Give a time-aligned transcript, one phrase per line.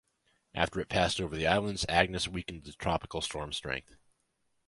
[0.55, 3.97] After it passed over the islands, Agnes weakened to tropical storm strength.